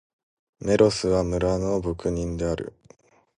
[0.65, 2.73] メロスは、村の牧人である。